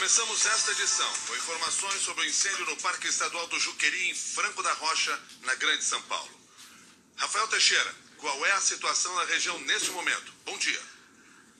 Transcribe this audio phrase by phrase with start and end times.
[0.00, 4.62] Começamos esta edição com informações sobre o incêndio no Parque Estadual do Juqueri, em Franco
[4.62, 6.40] da Rocha, na Grande São Paulo.
[7.18, 10.32] Rafael Teixeira, qual é a situação na região neste momento?
[10.46, 10.80] Bom dia.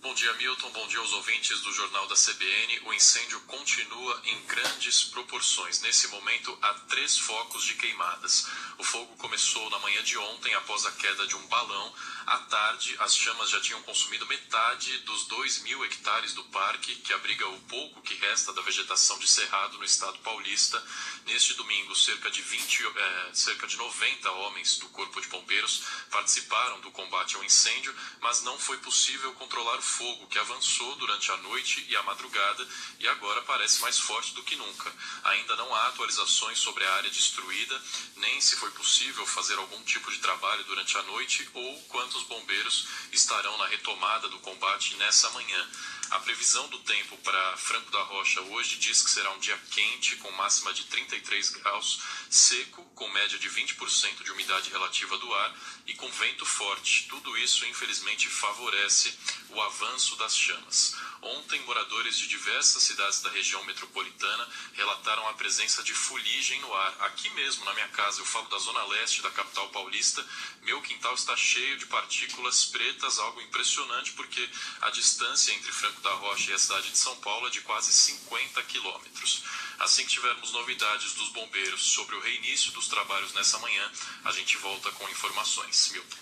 [0.00, 0.70] Bom dia, Milton.
[0.70, 2.82] Bom dia aos ouvintes do Jornal da CBN.
[2.84, 5.80] O incêndio continua em grandes proporções.
[5.80, 8.46] Nesse momento, há três focos de queimadas.
[8.78, 11.92] O fogo começou na manhã de ontem, após a queda de um balão.
[12.26, 17.12] À tarde, as chamas já tinham consumido metade dos 2 mil hectares do parque, que
[17.12, 20.80] abriga o pouco que resta da vegetação de cerrado no estado paulista.
[21.26, 26.80] Neste domingo, cerca de 20, eh, cerca de 90 homens do Corpo de Bombeiros participaram
[26.80, 31.36] do combate ao incêndio, mas não foi possível controlar o fogo que avançou durante a
[31.38, 32.66] noite e a madrugada
[33.00, 34.92] e agora parece mais forte do que nunca.
[35.24, 37.82] Ainda não há atualizações sobre a área destruída,
[38.16, 42.86] nem se foi possível fazer algum tipo de trabalho durante a noite ou quantos bombeiros
[43.12, 45.68] estarão na retomada do combate nessa manhã.
[46.10, 50.16] A previsão do tempo para Franco da Rocha hoje diz que será um dia quente,
[50.16, 55.54] com máxima de 33 graus, seco, com média de 20% de umidade relativa do ar
[55.86, 57.06] e com vento forte.
[57.08, 59.14] Tudo isso, infelizmente, favorece
[59.50, 60.96] o avanço das chamas.
[61.20, 66.96] Ontem, moradores de diversas cidades da região metropolitana relataram a presença de fuligem no ar.
[67.00, 70.24] Aqui mesmo, na minha casa, eu falo da zona leste da capital paulista,
[70.62, 74.48] meu quintal está cheio de partículas pretas, algo impressionante, porque
[74.82, 77.92] a distância entre Franco da Rocha e a cidade de São Paulo é de quase
[77.92, 79.44] 50 quilômetros.
[79.78, 83.92] Assim que tivermos novidades dos bombeiros sobre o reinício dos trabalhos nessa manhã,
[84.24, 85.90] a gente volta com informações.
[85.92, 86.16] Milton.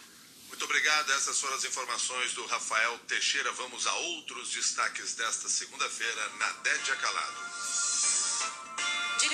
[0.48, 1.12] Muito obrigado.
[1.12, 3.52] Essas foram as informações do Rafael Teixeira.
[3.52, 7.45] Vamos a outros destaques desta segunda-feira na Dédia Calado.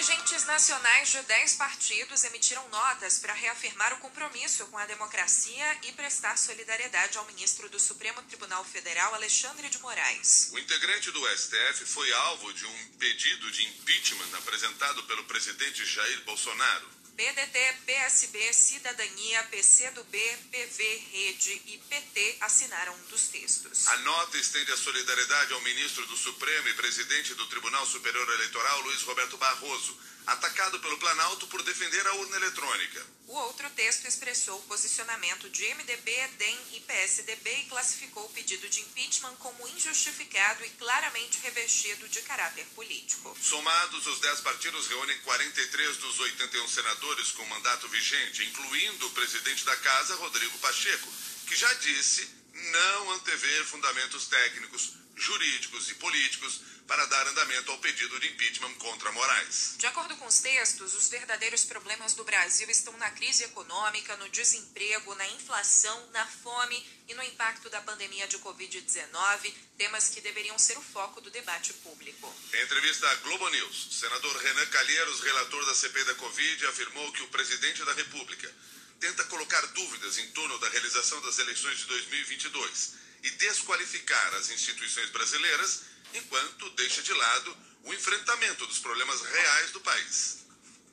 [0.03, 5.93] Dirigentes nacionais de 10 partidos emitiram notas para reafirmar o compromisso com a democracia e
[5.93, 10.51] prestar solidariedade ao ministro do Supremo Tribunal Federal, Alexandre de Moraes.
[10.53, 16.25] O integrante do STF foi alvo de um pedido de impeachment apresentado pelo presidente Jair
[16.25, 17.02] Bolsonaro.
[17.17, 20.17] PDT, PSB, Cidadania, PCdoB,
[20.51, 23.87] PV, Rede e PT assinaram um dos textos.
[23.89, 28.81] A nota estende a solidariedade ao ministro do Supremo e presidente do Tribunal Superior Eleitoral,
[28.81, 29.97] Luiz Roberto Barroso,
[30.27, 33.05] atacado pelo Planalto por defender a urna eletrônica.
[33.27, 38.69] O outro texto expressou o posicionamento de MDB, DEM e PSDB e classificou o pedido
[38.69, 43.37] de impeachment como injustificado e claramente revestido de caráter político.
[43.41, 49.65] Somados, os 10 partidos reúnem 43 dos 81 senadores com mandato vigente, incluindo o presidente
[49.65, 51.13] da Casa, Rodrigo Pacheco,
[51.47, 58.19] que já disse não antever fundamentos técnicos, jurídicos e políticos para dar andamento ao pedido
[58.21, 59.75] de impeachment contra Moraes.
[59.79, 64.29] De acordo com os textos, os verdadeiros problemas do Brasil estão na crise econômica, no
[64.29, 70.59] desemprego, na inflação, na fome e no impacto da pandemia de Covid-19, temas que deveriam
[70.59, 72.35] ser o foco do debate público.
[72.53, 77.13] Em entrevista à Globo News, o senador Renan Calheiros, relator da CPI da Covid, afirmou
[77.13, 78.53] que o presidente da República
[79.01, 85.11] tenta colocar dúvidas em torno da realização das eleições de 2022 e desqualificar as instituições
[85.11, 90.47] brasileiras enquanto deixa de lado o enfrentamento dos problemas reais do país.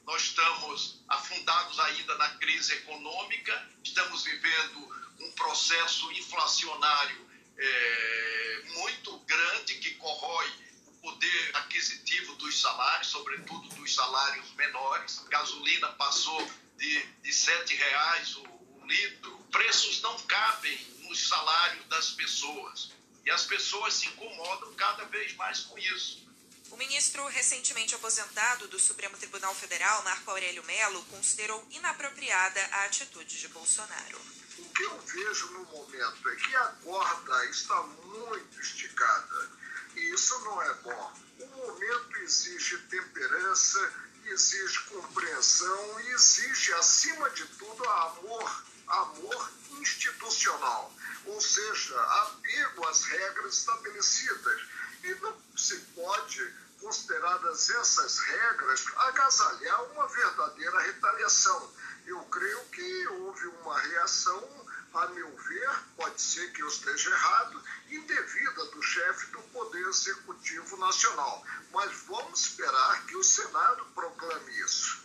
[0.06, 4.80] Nós estamos afundados ainda na crise econômica, estamos vivendo
[5.20, 10.52] um processo inflacionário é, muito grande que corrói
[10.88, 15.20] o poder aquisitivo dos salários, sobretudo dos salários menores.
[15.26, 16.42] A gasolina passou
[16.78, 19.38] de, de R$ reais o, o litro.
[19.52, 22.92] Preços não cabem nos salários das pessoas.
[23.30, 26.28] E as pessoas se incomodam cada vez mais com isso.
[26.72, 33.40] O ministro recentemente aposentado do Supremo Tribunal Federal, Marco Aurélio Melo, considerou inapropriada a atitude
[33.40, 34.20] de Bolsonaro.
[34.58, 39.52] O que eu vejo no momento é que a corda está muito esticada.
[39.96, 41.14] E isso não é bom.
[41.42, 43.94] O momento exige temperança,
[44.26, 50.92] exige compreensão e exige, acima de tudo, amor, amor institucional
[51.30, 54.62] ou seja, apego às regras estabelecidas.
[55.04, 61.74] E não se pode, consideradas essas regras, agasalhar uma verdadeira retaliação.
[62.06, 67.64] Eu creio que houve uma reação, a meu ver, pode ser que eu esteja errado,
[67.90, 71.46] indevida do chefe do Poder Executivo Nacional.
[71.72, 75.00] Mas vamos esperar que o Senado proclame isso.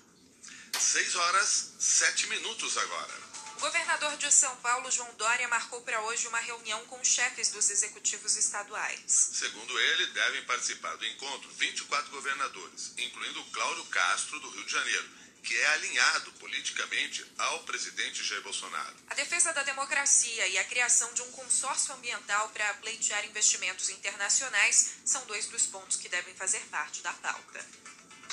[0.80, 3.23] Seis horas, sete minutos agora.
[3.56, 7.70] O governador de São Paulo, João Dória, marcou para hoje uma reunião com chefes dos
[7.70, 9.00] executivos estaduais.
[9.06, 15.08] Segundo ele, devem participar do encontro 24 governadores, incluindo Cláudio Castro, do Rio de Janeiro,
[15.44, 18.96] que é alinhado politicamente ao presidente Jair Bolsonaro.
[19.08, 24.94] A defesa da democracia e a criação de um consórcio ambiental para pleitear investimentos internacionais
[25.04, 27.64] são dois dos pontos que devem fazer parte da pauta.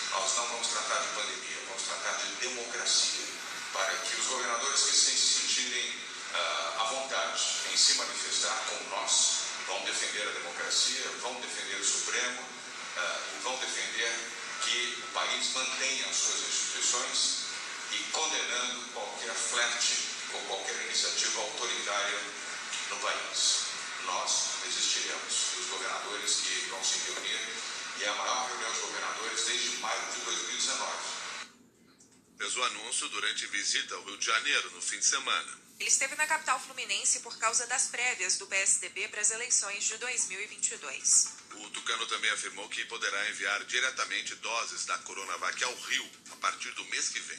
[0.09, 3.27] Nós não vamos tratar de pandemia, vamos tratar de democracia,
[3.73, 7.41] para que os governadores que se sentirem uh, à vontade
[7.71, 13.43] em se manifestar como nós vão defender a democracia, vão defender o Supremo uh, e
[13.43, 14.11] vão defender
[14.63, 17.41] que o país mantenha as suas instituições
[17.91, 22.19] e condenando qualquer flerte ou qualquer iniciativa autoritária
[22.89, 23.61] no país.
[24.05, 25.51] Nós resistiremos.
[25.59, 27.39] Os governadores que vão se reunir
[27.99, 31.20] e é a maior reunião de governadores desde maio de 2019.
[32.41, 35.59] Fez o anúncio durante visita ao Rio de Janeiro no fim de semana.
[35.79, 39.95] Ele esteve na capital fluminense por causa das prévias do PSDB para as eleições de
[39.99, 41.35] 2022.
[41.53, 46.71] O Tucano também afirmou que poderá enviar diretamente doses da Coronavac ao Rio a partir
[46.71, 47.37] do mês que vem.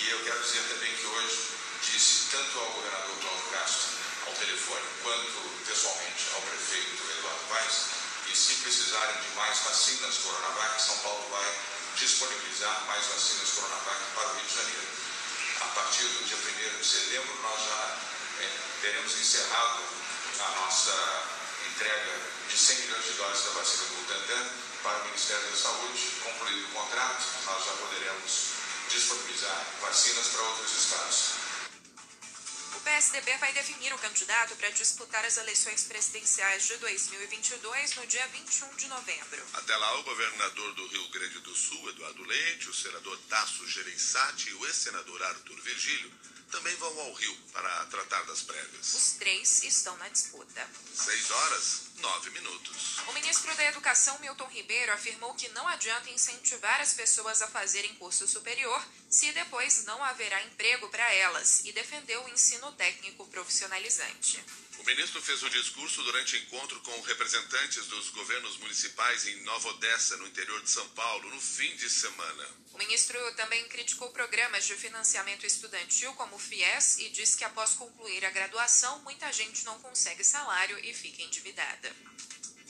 [0.00, 1.38] E eu quero dizer também que hoje
[1.82, 3.90] disse tanto ao governador Cláudio Castro,
[4.26, 10.82] ao telefone, quanto pessoalmente ao prefeito Eduardo Paes, e se precisarem de mais vacinas Coronavac,
[12.02, 14.88] disponibilizar mais vacinas Coronavac para o Rio de Janeiro.
[15.60, 17.98] A partir do dia 1 de setembro, nós já
[18.42, 18.50] é,
[18.80, 19.82] teremos encerrado
[20.40, 21.22] a nossa
[21.70, 22.12] entrega
[22.48, 24.50] de 100 milhões de doses da vacina do Butantan
[24.82, 26.02] para o Ministério da Saúde.
[26.24, 28.32] Concluído o contrato, nós já poderemos
[28.90, 31.31] disponibilizar vacinas para outros estados.
[32.92, 38.76] PSDB vai definir o candidato para disputar as eleições presidenciais de 2022 no dia 21
[38.76, 39.42] de novembro.
[39.54, 44.50] Até lá, o governador do Rio Grande do Sul, Eduardo Leite, o senador Tasso Gereissati
[44.50, 46.12] e o ex-senador Arthur Virgílio
[46.50, 48.92] também vão ao Rio para tratar das prévias.
[48.92, 50.68] Os três estão na disputa.
[50.94, 52.98] Seis horas, nove minutos.
[53.06, 57.94] O ministro da Educação, Milton Ribeiro, afirmou que não adianta incentivar as pessoas a fazerem
[57.94, 64.44] curso superior se depois não haverá emprego para elas e defendeu o ensino técnico profissionalizante.
[64.82, 70.16] O ministro fez o discurso durante encontro com representantes dos governos municipais em Nova Odessa,
[70.16, 72.48] no interior de São Paulo, no fim de semana.
[72.72, 77.74] O ministro também criticou programas de financiamento estudantil como o FIES e disse que após
[77.74, 81.94] concluir a graduação, muita gente não consegue salário e fica endividada.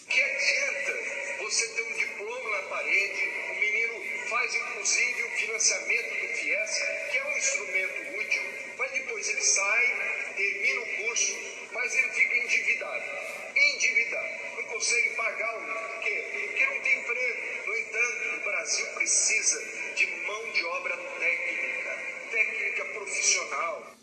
[0.06, 6.28] Que adianta você ter um diploma na parede, o menino faz inclusive o financiamento do
[6.34, 11.51] FIES, que é um instrumento útil, mas depois ele sai, termina o curso,
[11.82, 13.04] mas ele fica endividado.
[13.56, 14.56] Endividado.
[14.56, 15.62] Não consegue pagar o.
[15.62, 16.46] Por quê?
[16.46, 17.66] Porque não tem emprego.
[17.66, 19.60] No entanto, o Brasil precisa
[19.96, 23.96] de mão de obra técnica, técnica profissional.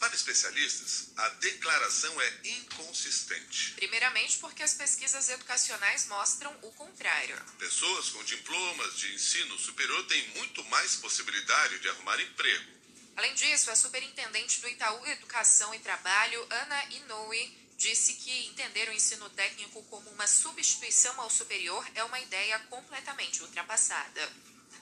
[0.00, 3.72] Para especialistas, a declaração é inconsistente.
[3.76, 7.40] Primeiramente, porque as pesquisas educacionais mostram o contrário.
[7.58, 12.75] Pessoas com diplomas de ensino superior têm muito mais possibilidade de arrumar emprego.
[13.16, 18.92] Além disso, a superintendente do Itaú Educação e Trabalho, Ana Inoue, disse que entender o
[18.92, 24.20] ensino técnico como uma substituição ao superior é uma ideia completamente ultrapassada.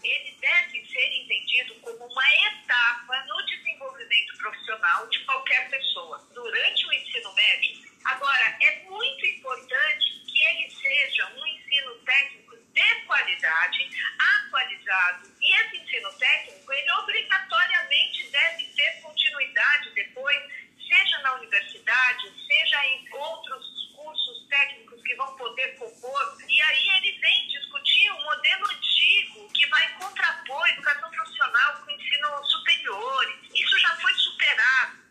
[0.02, 6.92] Ele deve ser entendido como uma etapa no desenvolvimento profissional de qualquer pessoa durante o
[6.92, 7.88] ensino médio.
[8.04, 12.43] Agora, é muito importante que ele seja um ensino técnico
[12.74, 20.36] de qualidade, atualizado, e esse ensino técnico, ele obrigatoriamente deve ter continuidade depois,
[20.88, 26.36] seja na universidade, seja em outros cursos técnicos que vão poder compor.
[26.48, 31.86] E aí ele vem discutir um modelo antigo que vai contrapor a educação profissional com
[31.86, 33.38] o ensino superior.
[33.54, 35.04] Isso já foi superado.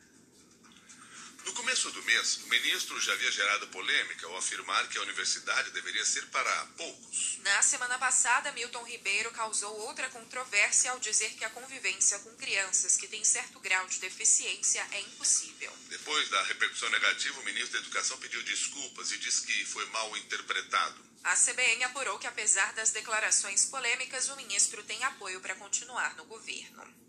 [1.45, 5.71] No começo do mês, o ministro já havia gerado polêmica ao afirmar que a universidade
[5.71, 7.37] deveria ser para poucos.
[7.39, 12.95] Na semana passada, Milton Ribeiro causou outra controvérsia ao dizer que a convivência com crianças
[12.95, 15.71] que têm certo grau de deficiência é impossível.
[15.89, 20.15] Depois da repercussão negativa, o ministro da Educação pediu desculpas e disse que foi mal
[20.17, 21.03] interpretado.
[21.25, 26.25] A CBN apurou que, apesar das declarações polêmicas, o ministro tem apoio para continuar no
[26.25, 27.02] governo.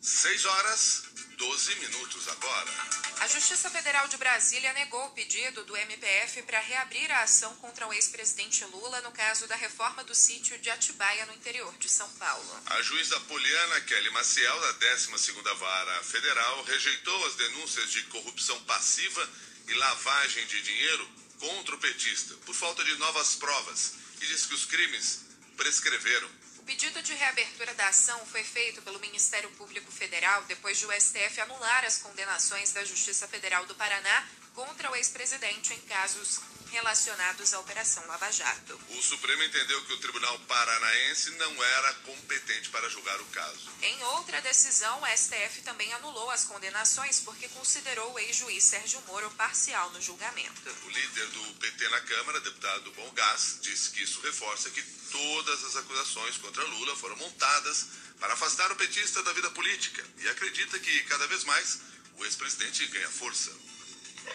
[0.00, 1.02] 6 horas
[1.36, 2.70] 12 minutos agora.
[3.20, 7.86] A Justiça Federal de Brasília negou o pedido do MPF para reabrir a ação contra
[7.86, 12.08] o ex-presidente Lula no caso da reforma do sítio de Atibaia, no interior de São
[12.10, 12.62] Paulo.
[12.66, 19.28] A juíza Poliana Kelly Maciel, da 12ª Vara Federal, rejeitou as denúncias de corrupção passiva
[19.66, 24.54] e lavagem de dinheiro contra o petista, por falta de novas provas, e diz que
[24.54, 25.20] os crimes
[25.56, 26.37] prescreveram
[26.68, 31.40] pedido de reabertura da ação foi feito pelo Ministério Público Federal depois de o STF
[31.40, 37.60] anular as condenações da Justiça Federal do Paraná contra o ex-presidente em casos relacionados à
[37.60, 38.78] Operação Lava Jato.
[38.90, 43.70] O Supremo entendeu que o Tribunal Paranaense não era competente para julgar o caso.
[43.82, 49.30] Em outra decisão, o STF também anulou as condenações porque considerou o ex-juiz Sérgio Moro
[49.32, 50.70] parcial no julgamento.
[50.84, 55.64] O líder do PT na Câmara, deputado Bom Gás, disse que isso reforça que todas
[55.64, 57.86] as acusações contra Lula foram montadas
[58.20, 61.80] para afastar o petista da vida política e acredita que cada vez mais
[62.16, 63.52] o ex-presidente ganha força.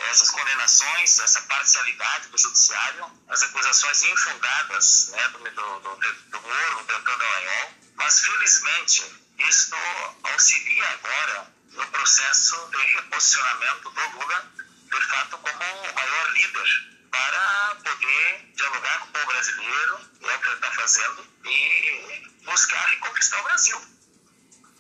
[0.10, 6.84] Essas condenações, essa parcialidade do judiciário, as acusações infundadas né, do, do, do, do Moro,
[6.84, 9.04] do Dallagnol, mas felizmente
[9.40, 9.76] isso
[10.24, 17.76] auxilia agora no processo de reposicionamento do Lula, de fato, como o maior líder para
[17.84, 23.40] poder dialogar com o povo brasileiro, é o que ele está fazendo, e buscar reconquistar
[23.40, 23.82] o Brasil.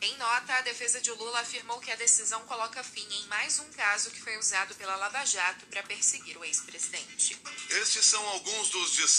[0.04, 3.70] Em nota, a defesa de Lula afirmou que a decisão coloca fim em mais um
[3.72, 7.40] caso que foi usado pela Lava Jato para perseguir o ex-presidente.
[7.70, 9.14] Estes são alguns dos destaques.